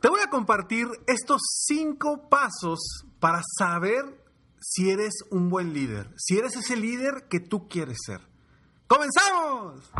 [0.00, 4.02] Te voy a compartir estos cinco pasos para saber
[4.58, 8.22] si eres un buen líder, si eres ese líder que tú quieres ser.
[8.86, 9.92] ¡Comenzamos!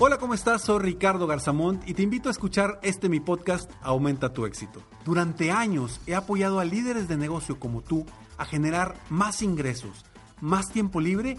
[0.00, 0.62] Hola, ¿cómo estás?
[0.62, 4.82] Soy Ricardo Garzamont y te invito a escuchar este mi podcast Aumenta tu éxito.
[5.04, 8.04] Durante años he apoyado a líderes de negocio como tú
[8.36, 10.04] a generar más ingresos,
[10.40, 11.38] más tiempo libre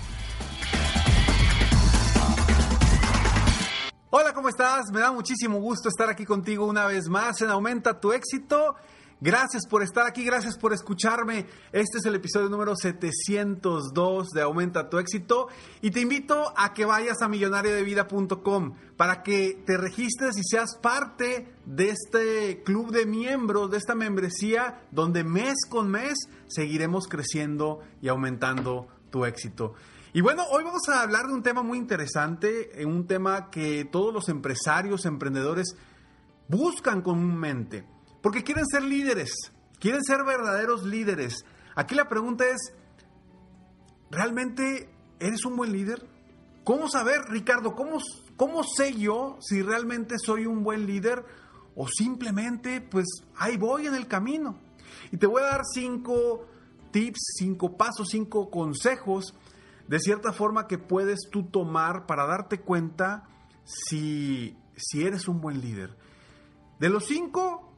[4.13, 4.91] Hola, ¿cómo estás?
[4.91, 8.75] Me da muchísimo gusto estar aquí contigo una vez más en Aumenta tu éxito.
[9.21, 11.45] Gracias por estar aquí, gracias por escucharme.
[11.71, 15.47] Este es el episodio número 702 de Aumenta tu éxito
[15.81, 21.55] y te invito a que vayas a millonariodevida.com para que te registres y seas parte
[21.65, 26.15] de este club de miembros, de esta membresía donde mes con mes
[26.49, 29.73] seguiremos creciendo y aumentando tu éxito.
[30.13, 34.13] Y bueno, hoy vamos a hablar de un tema muy interesante, un tema que todos
[34.13, 35.77] los empresarios, emprendedores
[36.49, 37.85] buscan comúnmente
[38.21, 39.31] porque quieren ser líderes,
[39.79, 41.45] quieren ser verdaderos líderes.
[41.75, 42.73] Aquí la pregunta es,
[44.09, 44.89] ¿realmente
[45.21, 46.05] eres un buen líder?
[46.65, 47.99] ¿Cómo saber, Ricardo, cómo,
[48.35, 51.23] cómo sé yo si realmente soy un buen líder
[51.73, 53.05] o simplemente pues
[53.37, 54.59] ahí voy en el camino?
[55.13, 56.47] Y te voy a dar cinco
[56.91, 59.33] tips, cinco pasos, cinco consejos
[59.91, 63.27] de cierta forma que puedes tú tomar para darte cuenta
[63.65, 65.97] si, si eres un buen líder.
[66.79, 67.73] De los cinco,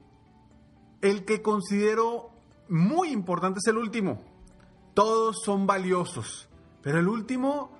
[1.01, 2.29] el que considero
[2.69, 4.23] muy importante es el último.
[4.93, 6.47] Todos son valiosos,
[6.83, 7.75] pero el último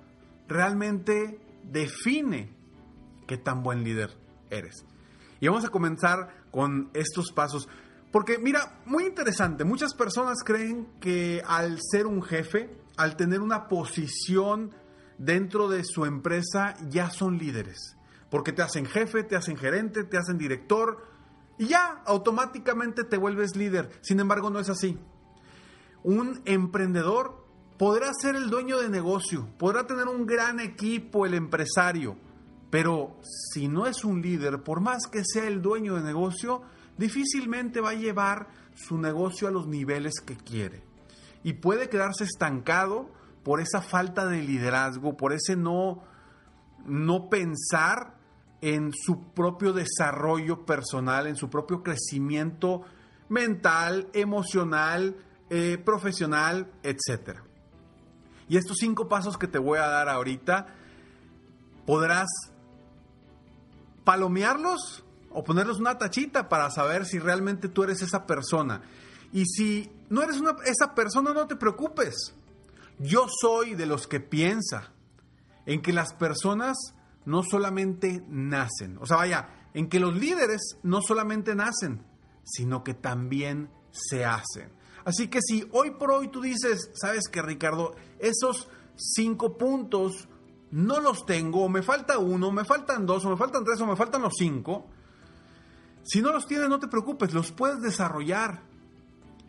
[0.48, 2.52] realmente define
[3.28, 4.18] qué tan buen líder
[4.50, 4.84] eres.
[5.38, 7.68] Y vamos a comenzar con estos pasos.
[8.10, 13.68] Porque mira, muy interesante, muchas personas creen que al ser un jefe, al tener una
[13.68, 14.74] posición
[15.18, 17.96] dentro de su empresa, ya son líderes.
[18.30, 21.06] Porque te hacen jefe, te hacen gerente, te hacen director,
[21.58, 23.90] y ya automáticamente te vuelves líder.
[24.02, 24.98] Sin embargo, no es así.
[26.02, 27.44] Un emprendedor
[27.78, 32.16] podrá ser el dueño de negocio, podrá tener un gran equipo, el empresario,
[32.70, 36.62] pero si no es un líder, por más que sea el dueño de negocio,
[36.98, 40.82] difícilmente va a llevar su negocio a los niveles que quiere.
[41.44, 43.12] Y puede quedarse estancado
[43.44, 46.02] por esa falta de liderazgo, por ese no,
[46.84, 48.16] no pensar
[48.62, 52.82] en su propio desarrollo personal, en su propio crecimiento
[53.28, 55.16] mental, emocional,
[55.50, 57.40] eh, profesional, etc.
[58.48, 60.66] Y estos cinco pasos que te voy a dar ahorita,
[61.86, 62.28] podrás
[64.04, 68.82] palomearlos o ponerlos una tachita para saber si realmente tú eres esa persona.
[69.34, 72.34] Y si no eres esa persona, no te preocupes.
[73.00, 74.92] Yo soy de los que piensa
[75.66, 76.76] en que las personas
[77.26, 82.06] no solamente nacen, o sea, vaya, en que los líderes no solamente nacen,
[82.44, 84.70] sino que también se hacen.
[85.04, 90.28] Así que si hoy por hoy tú dices, sabes que Ricardo, esos cinco puntos
[90.70, 93.86] no los tengo, o me falta uno, me faltan dos, o me faltan tres, o
[93.86, 94.86] me faltan los cinco,
[96.04, 98.73] si no los tienes, no te preocupes, los puedes desarrollar.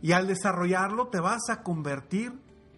[0.05, 2.31] Y al desarrollarlo te vas a convertir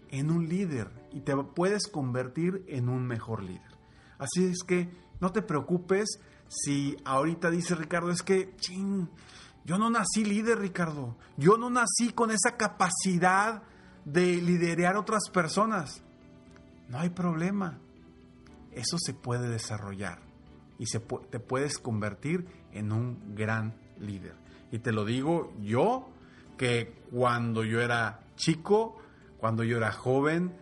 [0.08, 3.70] en un líder y te puedes convertir en un mejor líder.
[4.16, 4.88] Así es que
[5.20, 9.10] no te preocupes si ahorita dice Ricardo, es que, ching,
[9.66, 11.18] yo no nací líder, Ricardo.
[11.36, 13.62] Yo no nací con esa capacidad
[14.06, 16.02] de liderar otras personas.
[16.88, 17.78] No hay problema.
[18.72, 20.20] Eso se puede desarrollar
[20.78, 24.34] y se te puedes convertir en un gran líder.
[24.72, 26.08] Y te lo digo yo,
[26.58, 28.98] que cuando yo era chico,
[29.38, 30.54] cuando yo era joven,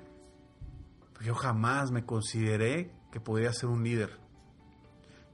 [1.20, 4.18] yo jamás me consideré que podría ser un líder.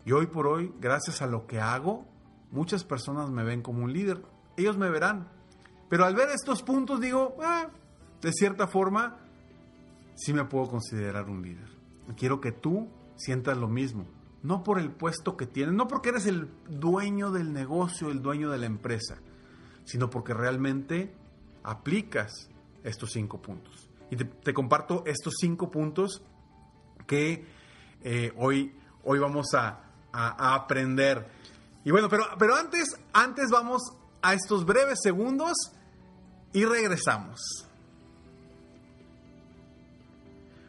[0.07, 2.07] Y hoy por hoy, gracias a lo que hago,
[2.51, 4.23] muchas personas me ven como un líder.
[4.57, 5.29] Ellos me verán.
[5.89, 7.69] Pero al ver estos puntos digo, ah,
[8.21, 9.19] de cierta forma,
[10.15, 11.69] sí me puedo considerar un líder.
[12.17, 14.07] Quiero que tú sientas lo mismo.
[14.43, 18.51] No por el puesto que tienes, no porque eres el dueño del negocio, el dueño
[18.51, 19.19] de la empresa,
[19.85, 21.15] sino porque realmente
[21.63, 22.49] aplicas
[22.85, 23.89] estos cinco puntos.
[24.11, 26.23] Y te, comparto estos cinco puntos
[27.07, 27.47] que
[28.03, 28.75] eh, hoy,
[29.05, 31.27] hoy vamos a, aprender.
[31.85, 32.85] Y bueno, pero, pero antes,
[33.15, 33.81] antes vamos
[34.21, 35.55] a estos breves segundos
[36.53, 37.41] y regresamos.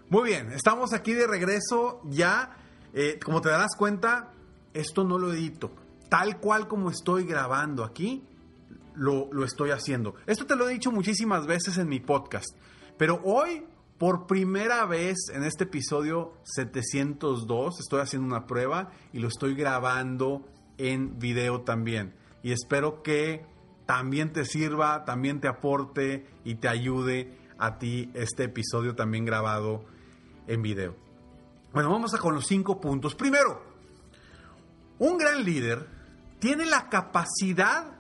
[0.10, 2.56] Muy bien, estamos aquí de regreso ya.
[2.94, 4.32] Eh, como te darás cuenta,
[4.74, 5.72] esto no lo edito.
[6.08, 8.24] Tal cual como estoy grabando aquí,
[8.96, 10.16] lo, lo estoy haciendo.
[10.26, 12.56] Esto te lo he dicho muchísimas veces en mi podcast.
[12.98, 13.66] Pero hoy,
[13.98, 20.46] por primera vez en este episodio 702, estoy haciendo una prueba y lo estoy grabando
[20.78, 22.14] en video también.
[22.42, 23.46] Y espero que
[23.86, 29.86] también te sirva, también te aporte y te ayude a ti este episodio también grabado
[30.48, 30.96] en video.
[31.74, 33.16] Bueno, vamos a con los cinco puntos.
[33.16, 33.62] Primero,
[35.00, 35.88] un gran líder
[36.40, 37.98] tiene la capacidad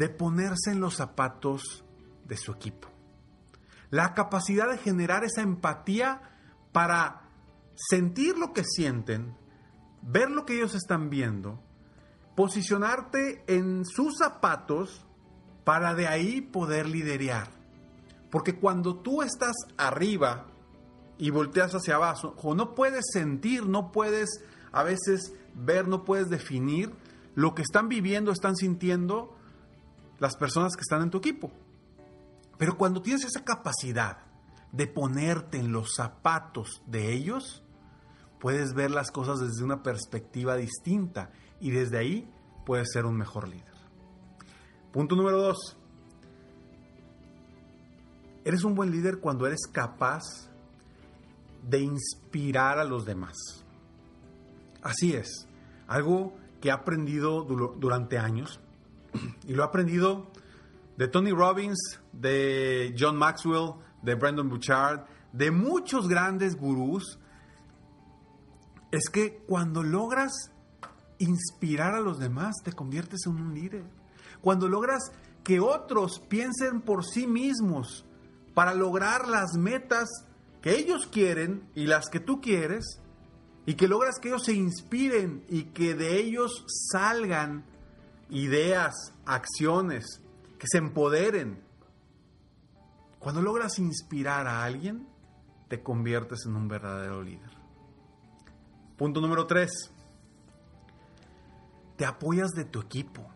[0.00, 1.84] de ponerse en los zapatos
[2.26, 2.88] de su equipo.
[3.90, 6.22] La capacidad de generar esa empatía
[6.72, 7.28] para
[7.74, 9.36] sentir lo que sienten,
[10.00, 11.62] ver lo que ellos están viendo,
[12.34, 15.04] posicionarte en sus zapatos
[15.64, 17.48] para de ahí poder liderear.
[18.30, 20.46] Porque cuando tú estás arriba
[21.18, 24.30] y volteas hacia abajo, no puedes sentir, no puedes
[24.72, 26.90] a veces ver, no puedes definir
[27.34, 29.36] lo que están viviendo, están sintiendo
[30.20, 31.50] las personas que están en tu equipo.
[32.58, 34.18] Pero cuando tienes esa capacidad
[34.70, 37.64] de ponerte en los zapatos de ellos,
[38.38, 42.30] puedes ver las cosas desde una perspectiva distinta y desde ahí
[42.64, 43.74] puedes ser un mejor líder.
[44.92, 45.76] Punto número dos.
[48.44, 50.22] Eres un buen líder cuando eres capaz
[51.66, 53.36] de inspirar a los demás.
[54.82, 55.46] Así es,
[55.86, 58.60] algo que he aprendido durante años
[59.46, 60.30] y lo he aprendido
[60.96, 67.18] de Tony Robbins, de John Maxwell, de Brandon Bouchard, de muchos grandes gurús,
[68.90, 70.50] es que cuando logras
[71.18, 73.84] inspirar a los demás, te conviertes en un líder.
[74.40, 75.12] Cuando logras
[75.44, 78.04] que otros piensen por sí mismos
[78.54, 80.08] para lograr las metas
[80.60, 83.00] que ellos quieren y las que tú quieres,
[83.66, 87.64] y que logras que ellos se inspiren y que de ellos salgan
[88.30, 88.94] ideas,
[89.24, 90.22] acciones,
[90.58, 91.62] que se empoderen.
[93.18, 95.06] Cuando logras inspirar a alguien,
[95.68, 97.50] te conviertes en un verdadero líder.
[98.96, 99.70] Punto número tres.
[101.96, 103.26] Te apoyas de tu equipo.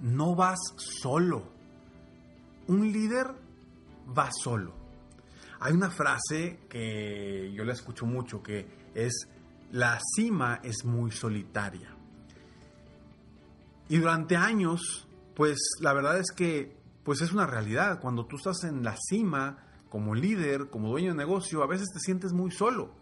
[0.00, 1.50] No vas solo.
[2.66, 3.34] Un líder
[4.16, 4.74] va solo.
[5.60, 9.28] Hay una frase que yo la escucho mucho que es
[9.72, 11.97] la cima es muy solitaria.
[13.88, 18.00] Y durante años, pues la verdad es que pues es una realidad.
[18.00, 22.00] Cuando tú estás en la cima, como líder, como dueño de negocio, a veces te
[22.00, 22.92] sientes muy solo.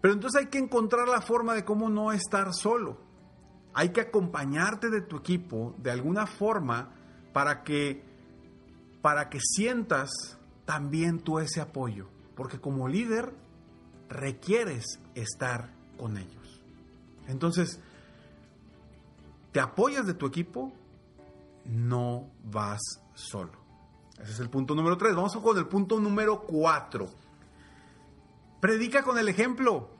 [0.00, 2.98] Pero entonces hay que encontrar la forma de cómo no estar solo.
[3.74, 6.92] Hay que acompañarte de tu equipo de alguna forma
[7.32, 8.08] para que
[9.02, 10.10] para que sientas
[10.64, 13.32] también tú ese apoyo, porque como líder
[14.08, 16.60] requieres estar con ellos.
[17.26, 17.80] Entonces,
[19.52, 20.72] te apoyas de tu equipo,
[21.64, 22.80] no vas
[23.14, 23.52] solo.
[24.20, 25.14] Ese es el punto número tres.
[25.14, 27.08] Vamos con el punto número cuatro.
[28.60, 29.90] Predica con el ejemplo.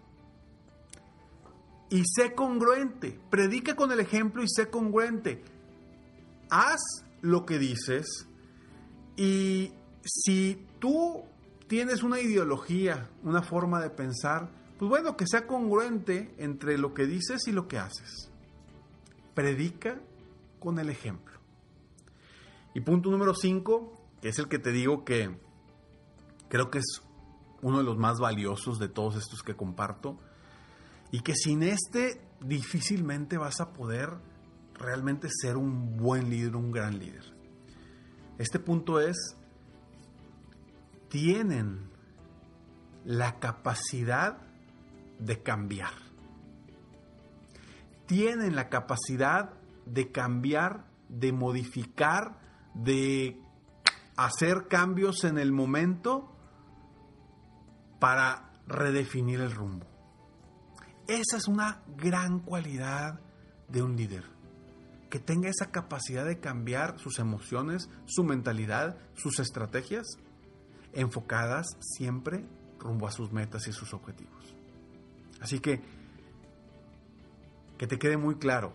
[1.88, 3.18] Y sé congruente.
[3.30, 5.42] Predica con el ejemplo y sé congruente.
[6.50, 6.80] Haz
[7.22, 8.26] lo que dices.
[9.16, 9.72] Y
[10.04, 11.24] si tú
[11.66, 17.06] tienes una ideología, una forma de pensar, pues bueno, que sea congruente entre lo que
[17.06, 18.29] dices y lo que haces
[19.34, 20.00] predica
[20.58, 21.38] con el ejemplo.
[22.74, 25.38] Y punto número 5, que es el que te digo que
[26.48, 27.02] creo que es
[27.62, 30.18] uno de los más valiosos de todos estos que comparto,
[31.10, 34.10] y que sin este difícilmente vas a poder
[34.74, 37.24] realmente ser un buen líder, un gran líder.
[38.38, 39.36] Este punto es,
[41.08, 41.90] tienen
[43.04, 44.38] la capacidad
[45.18, 46.09] de cambiar
[48.10, 49.52] tienen la capacidad
[49.86, 52.40] de cambiar, de modificar,
[52.74, 53.40] de
[54.16, 56.34] hacer cambios en el momento
[58.00, 59.86] para redefinir el rumbo.
[61.06, 63.20] Esa es una gran cualidad
[63.68, 64.24] de un líder,
[65.08, 70.04] que tenga esa capacidad de cambiar sus emociones, su mentalidad, sus estrategias,
[70.94, 72.44] enfocadas siempre
[72.80, 74.56] rumbo a sus metas y sus objetivos.
[75.40, 75.99] Así que
[77.80, 78.74] que te quede muy claro.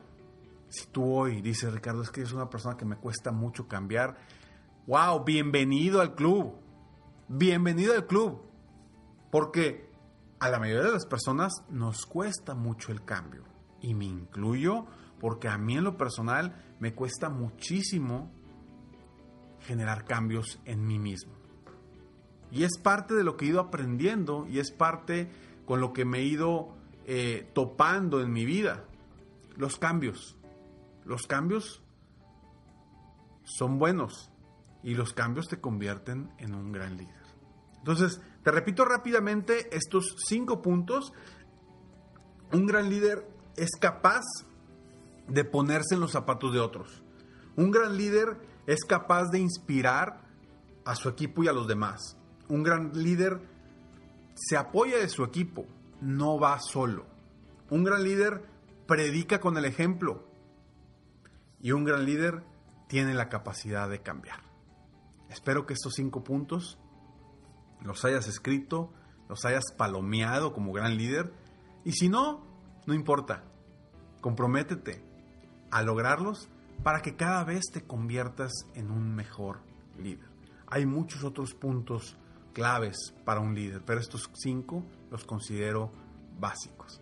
[0.67, 4.17] Si tú hoy dices, Ricardo, es que es una persona que me cuesta mucho cambiar,
[4.88, 6.55] wow, bienvenido al club.
[7.27, 8.41] Bienvenido al club.
[9.29, 9.91] Porque
[10.39, 13.43] a la mayoría de las personas nos cuesta mucho el cambio.
[13.79, 14.88] Y me incluyo
[15.19, 18.31] porque a mí en lo personal me cuesta muchísimo
[19.59, 21.33] generar cambios en mí mismo.
[22.50, 25.29] Y es parte de lo que he ido aprendiendo y es parte
[25.67, 26.74] con lo que me he ido
[27.05, 28.83] eh, topando en mi vida.
[29.55, 30.38] Los cambios.
[31.05, 31.81] Los cambios
[33.43, 34.31] son buenos
[34.83, 37.24] y los cambios te convierten en un gran líder.
[37.77, 41.13] Entonces, te repito rápidamente estos cinco puntos.
[42.51, 44.24] Un gran líder es capaz
[45.27, 47.03] de ponerse en los zapatos de otros.
[47.55, 50.21] Un gran líder es capaz de inspirar
[50.83, 52.17] a su equipo y a los demás.
[52.47, 53.39] Un gran líder
[54.35, 55.65] se apoya de su equipo,
[56.01, 57.05] no va solo.
[57.69, 58.43] Un gran líder
[58.88, 60.27] predica con el ejemplo.
[61.62, 62.44] Y un gran líder
[62.88, 64.39] tiene la capacidad de cambiar.
[65.30, 66.80] Espero que estos cinco puntos
[67.82, 68.94] los hayas escrito,
[69.27, 71.34] los hayas palomeado como gran líder.
[71.84, 72.46] Y si no,
[72.86, 73.44] no importa.
[74.22, 75.04] Comprométete
[75.72, 76.50] a lograrlos
[76.84, 79.62] para que cada vez te conviertas en un mejor
[79.98, 80.30] líder.
[80.68, 82.18] Hay muchos otros puntos
[82.54, 85.92] claves para un líder, pero estos cinco los considero
[86.39, 87.01] básicos.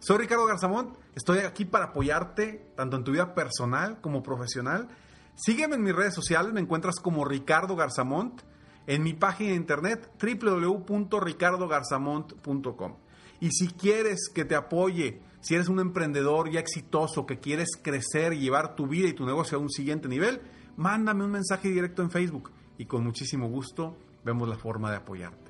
[0.00, 4.88] Soy Ricardo Garzamont, estoy aquí para apoyarte tanto en tu vida personal como profesional.
[5.34, 8.40] Sígueme en mis redes sociales, me encuentras como Ricardo Garzamont
[8.86, 12.96] en mi página de internet www.ricardogarzamont.com.
[13.40, 18.32] Y si quieres que te apoye, si eres un emprendedor ya exitoso que quieres crecer
[18.32, 20.40] y llevar tu vida y tu negocio a un siguiente nivel,
[20.78, 25.49] mándame un mensaje directo en Facebook y con muchísimo gusto vemos la forma de apoyarte.